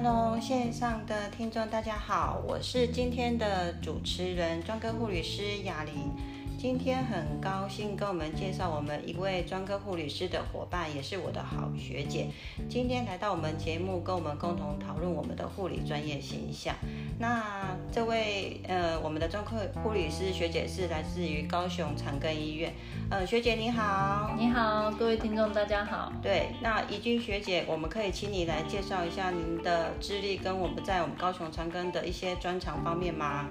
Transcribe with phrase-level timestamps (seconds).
[0.00, 6.12] Hello，线上的听众大家好，我是今天的主持人专科护理师雅玲。
[6.58, 12.26] 今天很高兴跟我们介绍我们一位专科护理师的伙伴，也是我的好学姐。
[12.68, 16.74] 今天来到我们节目，跟我们共同讨论我们的护理专业形象。
[17.20, 22.74] 那这位呃，我们的专科护理师学姐是来自于高雄长庚医院。
[23.08, 26.12] 呃，学姐你好，你好，各位听众大家好。
[26.20, 33.48] 对，那怡君学姐，我们可以请你来介绍一下您的资历跟我们在我们高雄长庚的一些专长方面吗？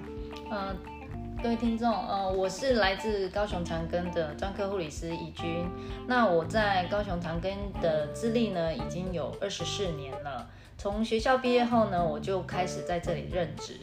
[0.50, 0.76] 呃。
[1.40, 5.64] 各位听众，呃，我是来自高雄长庚的专科护理师怡君。
[6.08, 10.50] 那我在高雄长庚的资历呢，已经有二十四年了。
[10.76, 13.74] 从学校毕业后呢，我就开始在这里任职。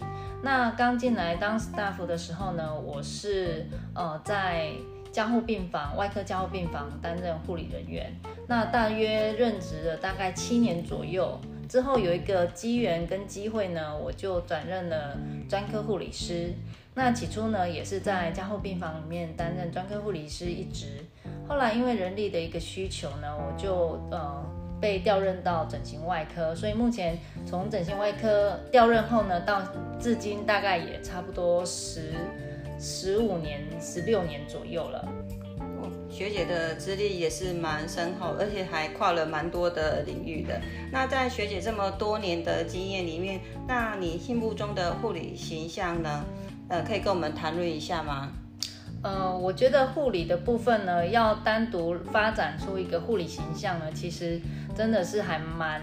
[0.43, 4.71] 那刚进来当 staff 的时候呢，我是呃在
[5.13, 8.13] 加护病房、外科加护病房担任护理人员。
[8.47, 11.39] 那大约任职了大概七年左右。
[11.69, 15.17] 之后有一个机缘跟机会呢，我就转任了
[15.49, 16.53] 专科护理师。
[16.97, 21.05] 那起初呢，也是在加护病房里面担任专科护理师一职。
[21.45, 24.43] 后来因为人力的一个需求呢，我就呃
[24.79, 26.55] 被调任到整形外科。
[26.55, 29.61] 所以目前从整形外科调任后呢，到
[29.99, 32.13] 至今大概也差不多十
[32.79, 35.05] 十五年、十六年左右了。
[36.09, 40.61] 学姐的资历也是蛮深厚，而且还跨了蛮多的领域的。
[40.89, 46.23] 那在学姐这么多年的经验里面，那你心目中的护理形象呢？
[46.67, 48.31] 呃，可以跟我们谈论一下吗？
[49.03, 54.41] 呃，我觉得护理的部分呢，要单独发展出一个护理形象呢，其实
[54.75, 55.81] 真的是还蛮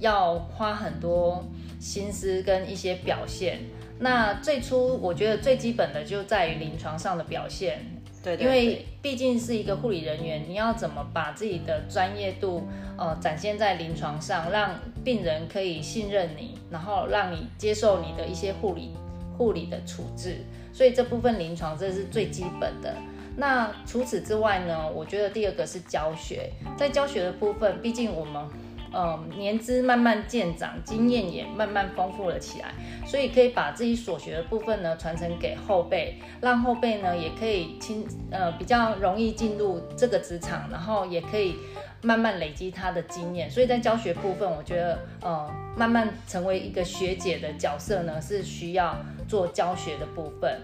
[0.00, 1.44] 要花很多
[1.78, 3.60] 心思跟一些表现。
[4.00, 7.80] 那最初我觉得最基本的就在于临床上的表现，
[8.24, 12.66] 对，对，对，因为毕竟是一个护理人员，你要怎么把自己的专业度
[12.96, 18.90] 呃展现在临床上，让病人可以信任你，然后让你接受你的一些护理。
[19.38, 20.38] 护理的处置，
[20.72, 22.94] 所以这部分临床这是最基本的。
[23.36, 28.44] 那除此之外呢，我觉得第二个是教学，在教学的部分，毕竟我们
[28.92, 32.74] 嗯年资慢慢渐长，经验也慢慢丰富了起来，
[33.06, 41.54] 所以可以把自己所学的部分呢传承给后辈，让后辈呢也可以轻呃比较容易进入这个职场，然后也可以。
[42.02, 50.60] 慢慢累积他的经验，所以在教学部分，我觉得，呃，慢慢成为一个学姐的角色呢，是需要做教学的部分。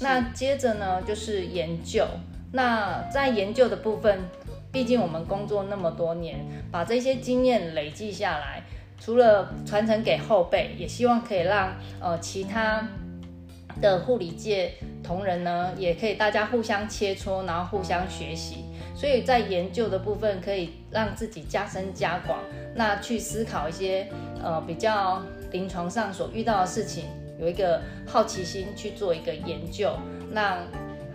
[0.00, 2.06] 那接着呢，就是研究。
[2.52, 4.20] 那在研究的部分，
[4.72, 6.38] 毕竟我们工作那么多年，
[6.70, 8.62] 把这些经验累积下来，
[8.98, 12.88] 除了传承给后辈，也希望可以让呃其他
[13.82, 14.72] 的护理界
[15.02, 18.64] 同仁呢，也可以大家互相切磋，然后互相学习。
[18.98, 22.40] 所以在研究的部分，可以让自己加深加广，
[22.74, 24.08] 那去思考一些
[24.42, 25.22] 呃比较
[25.52, 27.04] 临床上所遇到的事情，
[27.38, 29.96] 有一个好奇心去做一个研究，
[30.32, 30.58] 那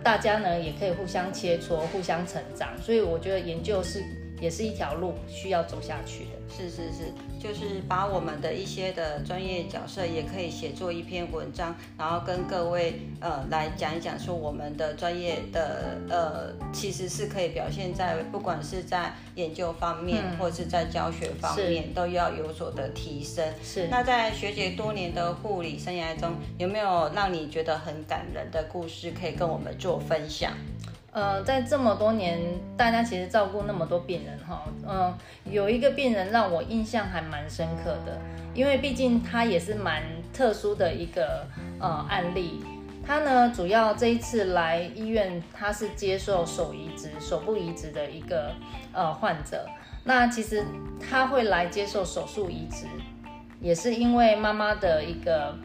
[0.02, 2.70] 大家呢也可以互相切磋、互相成长。
[2.80, 4.02] 所以我觉得研究是
[4.44, 6.30] 也是一条路需要走下去的。
[6.54, 7.10] 是是是，
[7.40, 23.42] 就是把我们的一些的专业角色也可以写作一篇文章，然后跟各位呃来讲一讲，说我们的专业的呃其实是可以表现在不管是在研究方面，嗯、或是在教学方面，都要有所的提升。
[23.62, 23.88] 是。
[23.88, 30.52] 那在学姐多年的护理生涯中，有没有让你觉得很感人的故事可以跟我们做分享？
[31.14, 32.40] 呃，在这么多年，
[32.76, 38.20] 大家其实照顾那么多病人哈，嗯、呃，有一个病人让我印象还蛮深刻的，
[38.52, 41.46] 因为毕竟他也是蛮特殊的一个
[41.78, 42.64] 呃案例。
[43.06, 48.50] 他呢，主要这一次来医院，他是接受手移植、手部移植的一个
[48.92, 49.64] 呃患者。
[50.02, 50.64] 那其实
[50.98, 52.86] 他会来接受手术移植，
[53.60, 55.56] 也是因为妈妈的一个。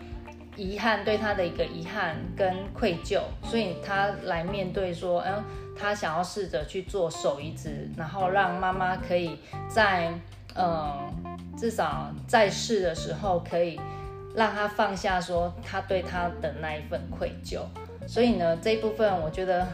[0.60, 5.44] 遗憾，对他的一个遗憾跟愧疚，所以他来面对说，嗯，
[5.78, 9.40] 他想要试着去做手移植，然后让妈妈可以
[9.70, 10.14] 在，
[10.56, 13.80] 嗯，至少在世的时候可以
[14.36, 17.62] 让他放下说他对他的那一份愧疚。
[18.06, 19.66] 所以呢，这一部分我觉得。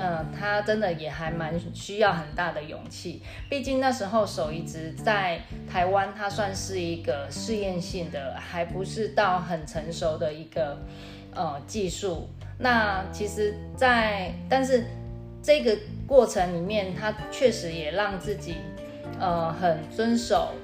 [0.00, 10.78] 嗯，他真的也还蛮需要很大的勇气，毕竟那时候手移植在台湾，它算是一个试验性的，还不是到很成熟的一个
[11.34, 12.28] 呃技术。
[12.60, 14.84] 那其实在，但是
[15.42, 18.58] 这个过程里面，他确实也让自己
[19.18, 20.54] 呃很遵守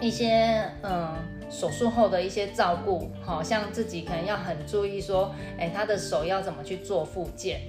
[0.00, 1.12] 一些嗯、
[1.50, 7.60] 手术后的一些照顾，好像自己可能要很注意说，哎，他的手要怎么去做复健。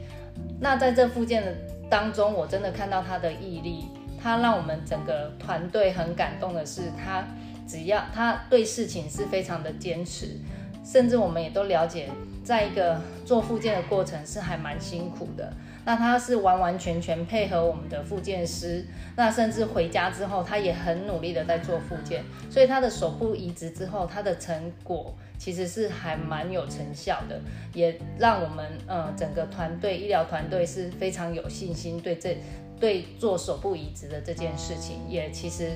[0.59, 1.55] 那在这复健的
[1.89, 3.85] 当中，我真的看到他的毅力，
[4.21, 7.25] 他让我们整个团队很感动的是，他
[7.67, 10.37] 只要他对事情是非常的坚持，
[10.83, 12.09] 甚至我们也都了解，
[12.43, 15.53] 在一个做复健的过程是还蛮辛苦的。
[15.85, 18.85] 那他是完完全全配合我们的复健师，
[19.15, 27.39] 那甚至回家之后，他也很努力的在做复健，所以他的手部移植之后，他的成果其实是还蛮有成效的，
[27.73, 32.37] 也让我们呃整个团队医疗团队是非常有信心，对这
[32.79, 35.71] 对做手部移植的这件事情，也其实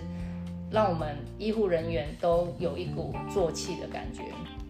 [0.71, 4.21] 让我们医护人员都有一股作气的感觉。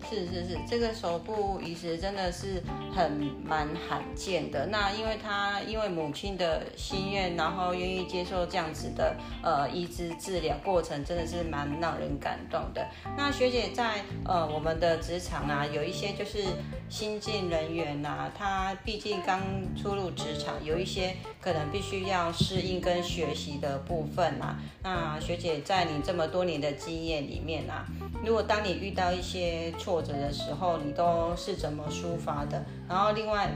[0.10, 2.62] 是是是，这个手部移植真的是
[2.94, 3.12] 很
[3.44, 4.66] 蛮罕见的。
[4.68, 12.86] 那因为他因为母亲的心愿，然后愿意接受这样子的呃移植治疗过程，真的是蛮让人感动的。
[13.18, 16.44] 那学姐在呃我们的职场啊，有一些就是
[16.90, 19.42] 新进人员呐、啊，他毕竟刚
[19.76, 24.60] 初入职场，有一些可能必须要适应跟学习的部分啊。
[24.84, 27.86] 那学姐在你这么多年的经验里面啊，
[28.22, 32.62] 如果当你遇到一些挫折的时候，你都是怎么抒发的？
[32.90, 33.50] 然后另外，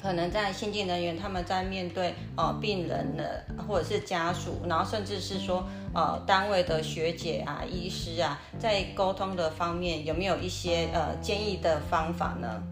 [0.00, 12.62] 可能在新进人员他们在面对呃病人的或者是家属，然后甚至是说呃单位的学姐啊、医师啊，在沟通的方面有没有一些呃建议的方法呢？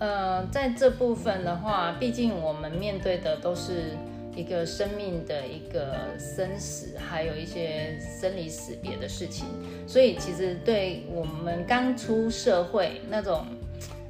[0.00, 3.96] 呃，在这部分的话，毕竟我们面对的都是。
[4.36, 9.46] 一个生命的一个生死，还有一些生离死别的事情，
[9.86, 13.46] 所以其实对我们刚出社会那种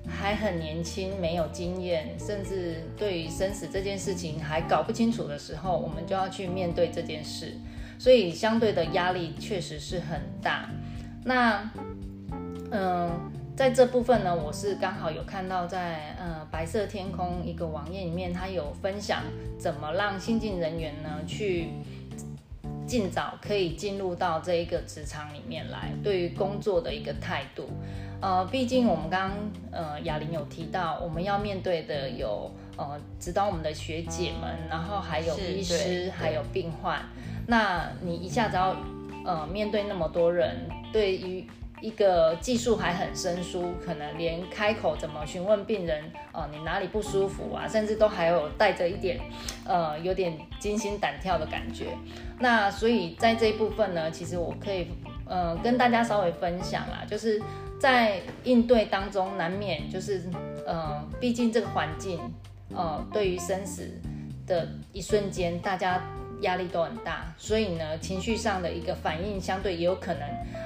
[0.08, 7.54] 还很年轻、没有经验，甚至对于生死这件事情还搞不清楚的时候，我们就要去面对这件事，
[7.98, 10.70] 所以相对的压力确实是很大。
[11.24, 11.70] 那，
[12.70, 13.32] 嗯。
[13.56, 19.22] 在这部分呢，我是刚好有看到在呃白色天空一个网页里面，他有分享
[19.56, 21.68] 怎么让新进人员呢去
[22.84, 27.68] 尽早可以进入到这一个职场里面来，对于工作的一个态度。
[28.20, 29.38] 呃，毕竟我们刚刚
[29.70, 37.00] 呃雅玲有提到，我们要面对的有呃指导我们的学姐们，然后还有医师，还有病患。
[37.46, 38.74] 那你一下子要
[39.24, 41.46] 呃面对那么多人，对于
[41.84, 46.02] 一个技术还很生疏，可能连开口怎么询问病人，
[46.32, 49.20] 呃，你哪里不舒服啊，甚至都还有带着一点，
[49.66, 51.88] 呃，有点惊心胆跳的感觉。
[52.40, 54.86] 那所以在这一部分呢，其实我可以，
[55.26, 57.38] 呃，跟大家稍微分享啦，就是
[57.78, 60.22] 在应对当中难免就是，
[60.66, 62.18] 呃，毕竟这个环境，
[62.74, 63.90] 呃，对于生死
[64.46, 66.02] 的一瞬间，大家。
[66.40, 70.22] 压力都很大，所以呢，情绪上的一个反应相对也有可能，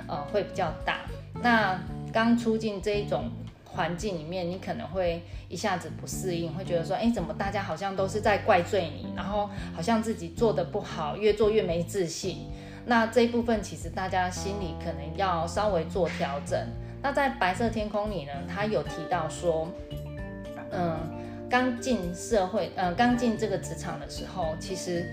[0.08, 1.00] 呃，会比较大。
[1.42, 1.78] 那
[2.12, 3.30] 刚出进这一种
[3.64, 12.46] 环境里面，你可能会一下子不适应，会觉得说，哎，怎么大家好像都是在怪罪你，然后好像自己做得不好，越做越没自信。
[12.86, 16.58] 那这一部分其实大家心里可能要稍微做调整。
[17.00, 19.68] 那在白色天空里呢，他有提到说，
[20.72, 20.98] 嗯，
[21.48, 25.06] 刚进社会，嗯，刚进这个职场的时候，其实。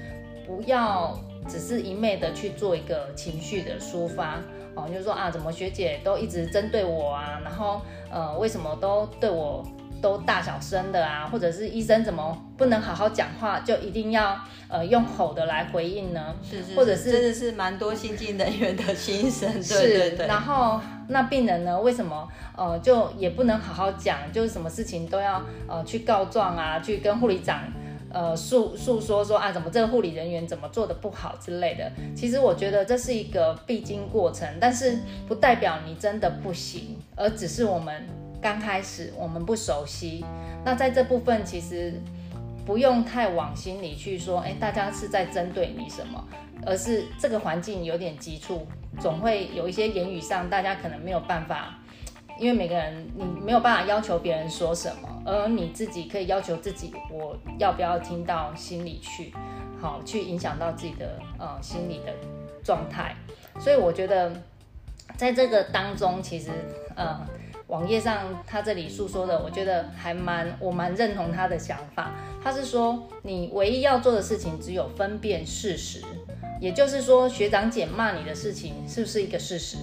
[0.45, 4.41] 不要只是一昧的去做一个情绪的抒发
[4.75, 7.81] 哦，就是说啊，怎么学姐都一直针对我啊，然后
[8.11, 9.63] 呃，为什么都对我
[10.01, 14.37] 都大小声的啊，或者是医生怎么不能好好讲话，就一定要
[14.67, 16.35] 呃用吼的来回应呢？
[16.43, 20.27] 是是，是，或者是真的是蛮多新进人员的心声，对对对。
[20.27, 27.61] 然后那病人呢，为什么呃就也不能好好讲，就是什么事情都要呃去告状啊，去跟护理长。
[28.15, 31.91] 呃，诉诉说说啊，怎么这个护理人员怎么做的不好之类的。
[32.15, 38.07] 其实我觉得这是一个必经过程，但是不代表你真的不行，而只是我们
[38.41, 40.23] 刚开始我们不熟悉。
[40.63, 42.01] 那在这部分其实
[42.65, 46.25] 不用太往心里去说，哎，大家是在针对你什么，
[46.65, 48.65] 而是这个环境有点急促，
[48.97, 51.79] 总会有一些言语上大家可能没有办法。
[52.37, 59.33] 因为每个人，你没有办法要求别人说什么，而你自己可以要求自己，我要不要听到心里去，
[59.79, 62.13] 好，去影响到自己的呃心理的
[62.63, 63.15] 状态。
[63.59, 64.33] 所以我觉得，
[65.15, 66.49] 在这个当中，其实
[66.95, 67.25] 呃
[67.67, 72.11] 网页上他这里诉说的，我觉得还蛮我蛮认同他的想法。
[72.43, 76.03] 他是说，你唯一要做的事情只有分辨事实，
[76.59, 79.77] 也就是说，学长姐骂你的事情是不是一个事实？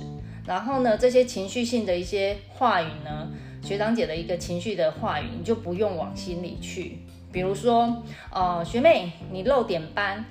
[0.47, 3.29] 然后呢，这些情绪性的一些话语呢，
[3.63, 6.99] 学长姐的一个情绪的话语，你就不用往心里去。
[7.31, 10.25] 比如说，呃，学妹，你漏点班，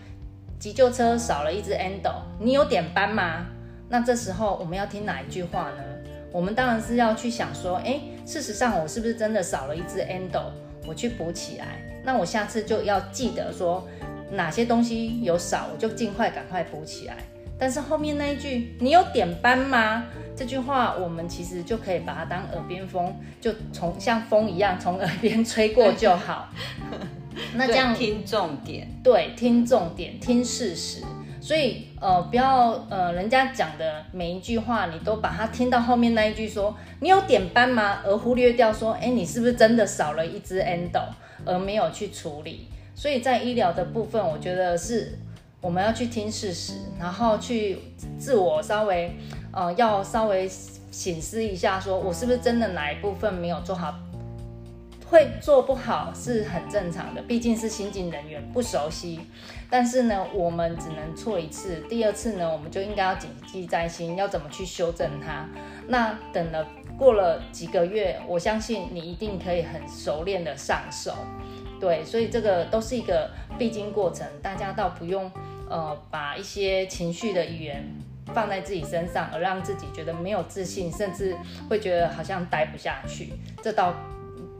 [0.59, 3.47] 急救车少了一只 endo，你有点斑吗？
[3.89, 5.83] 那这时候我们要听哪一句话呢？
[6.31, 10.51] 我们当然是要去想说，诶，事实上我是不是真的少了一只 endo？
[10.85, 11.81] 我去补起来。
[12.03, 13.87] 那我下次就要记得说，
[14.31, 17.17] 哪些东西有少，我就尽快赶快补起来。
[17.61, 26.49] 但是后面那一句“你有点斑吗？”这句话我们其实就可以把它当耳边风，就从像风一样从耳边吹过就好。
[27.53, 31.03] 那这样听重点，对，听重点，听事实。
[31.39, 41.03] 所以呃，不要呃，人家讲的每一句话，你都把它听到后面那一句说“你有点斑吗”，而忽略掉说“哎，你是不是真的少了一只 endo”，
[41.45, 42.67] 而没有去处理。
[42.95, 45.19] 所以在医疗的部分，我觉得是
[45.61, 47.77] 我们要去听事实，然后去
[48.17, 49.15] 自我稍微
[49.53, 50.49] 呃，要稍微
[50.91, 53.93] 省思一下，说我是不是真的哪一部分没有做好。
[55.07, 59.19] 会做不好是很正常的，毕竟是新进人员不熟悉。
[59.69, 65.45] 但是呢，我们只能错一次，第二次呢，我们就应该要谨记在心，要怎么去修正它。
[65.85, 66.65] 那等了
[66.97, 71.13] 过了几个月，我相信你一定可以很熟练的上手。
[71.77, 75.29] 对，所以这个都是一个必经过程，大家倒不用
[75.71, 77.83] 呃把一些情绪的语言
[78.27, 81.35] 放在自己身上，而让自己觉得没有自信，甚至
[81.67, 83.33] 会觉得好像待不下去。
[83.63, 83.95] 这倒。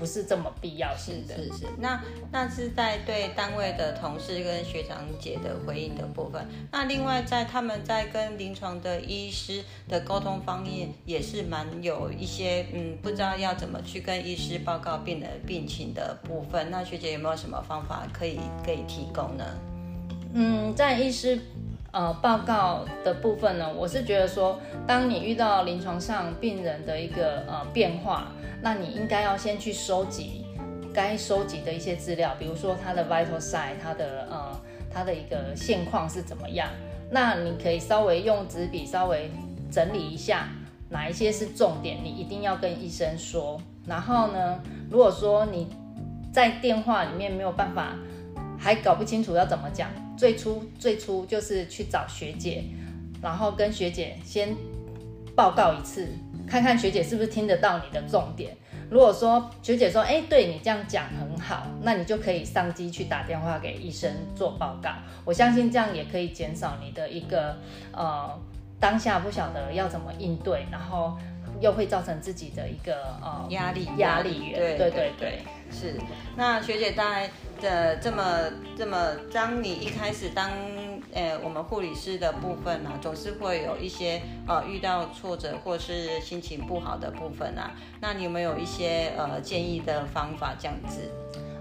[0.01, 1.65] 不是这么必要性的，是是是。
[1.77, 2.01] 那
[2.31, 6.43] 那是在对单位的同事跟学长姐的回应的部分。
[6.71, 16.71] 那另外在他们在跟临床的医师的沟通方面，也是蛮有一些嗯，不知道要怎么去跟医师报告病人病情的部分。
[16.71, 19.45] 那学姐有没有什么方法可以可以提供呢？
[20.33, 21.39] 嗯，在医师
[21.91, 28.31] 呃报告的部分呢，我是觉得说，当你遇到临床上病人的一个呃变化。
[28.63, 30.45] 那你应该要先去收集
[30.93, 34.61] 该收集的一些资料，比如说他的 vital sign，他的呃
[34.93, 36.69] 他的一个现况是怎么样。
[37.09, 39.31] 那你可以稍微用纸笔稍微
[39.71, 40.47] 整理一下，
[40.91, 43.59] 哪一些是重点，你一定要跟医生说。
[43.88, 44.59] 然后呢，
[44.91, 45.67] 如果说你
[46.31, 47.95] 在电话里面没有办法，
[48.61, 52.63] 还搞不清楚要怎么讲，最初最初就是去找学姐，
[53.19, 54.55] 然后跟学姐先
[55.35, 56.07] 报告一次。
[56.47, 58.55] 看看学姐是不是听得到你的重点。
[58.89, 64.89] 如果说学姐说，哎，对你这样讲很好，那你就可以上机去打电话给医生做报告。
[65.23, 67.55] 我相信这样也可以减少你的一个
[67.93, 68.37] 呃
[68.81, 71.17] 当下不晓得要怎么应对，然后
[71.61, 74.59] 又会造成自己的一个呃压力压力源。
[74.59, 75.39] 对对对对，
[75.71, 75.95] 是。
[76.35, 77.29] 那学姐大概
[77.61, 78.39] 的这么
[78.77, 80.51] 这么，当你一开始当。
[81.13, 87.71] 呃，我们护理师的部分呢、啊，总是会有一些呃遇到挫折或是心情不好的部分啊。
[87.99, 91.11] 那你有没有一些呃建议的方法这样子？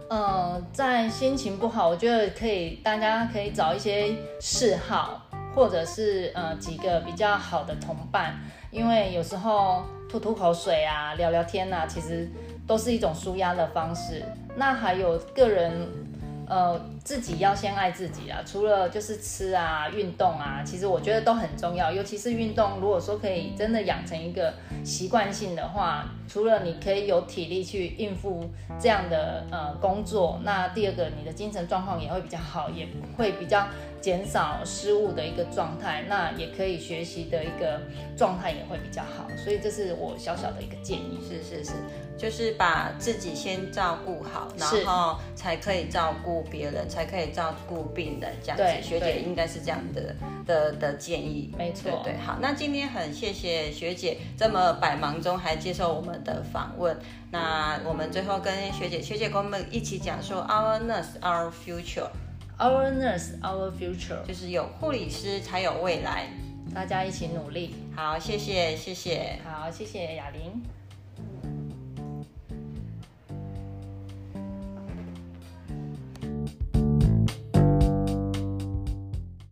[0.09, 5.26] 呃，在心情不好，我觉得可以，大家可以找一些嗜好，
[5.61, 8.35] 或者是呃几个比较好的同伴，
[8.71, 12.26] 因为有时候吐吐口水啊，聊聊天啊，其实
[12.67, 14.25] 都是一种舒压的方式。
[14.57, 15.87] 那还有个人。
[16.49, 18.42] 呃，自己要先爱自己啊！
[18.45, 21.90] 除了就是吃啊、运动啊，其实我觉得都很重要。
[21.90, 24.52] 尤其是运动，如果说可以真的养成一个
[24.85, 33.66] 习惯性的话，除了你可以有体力去应付这样的呃工作，那第二个你的精神状况也会比较好，也会比较
[34.00, 37.80] 减少失误的一个状态，那也可以学习的一个
[38.16, 39.26] 状态也会比较好。
[39.42, 41.19] 所以这是我小小的一个建议。
[41.26, 41.73] 是是是，
[42.19, 46.45] 就是把自己先照顾好，然后才可以照顾。
[46.50, 52.19] 别人才可以照顾病人，这样子，对学姐应该是这样的的的建议，没错，对对。
[52.19, 56.95] 好，那今天很谢谢学姐这么百忙中还接受我们的访问。
[57.31, 62.11] 那我们最后跟学姐，学姐跟我们一起讲说，Our nurse, our future.
[62.59, 64.23] Our nurse, our future.
[64.27, 66.27] 就是有护理师才有未来，
[66.75, 67.77] 大家一起努力。
[67.97, 69.39] 好，谢谢，谢谢。
[69.45, 70.80] 好，谢谢雅玲。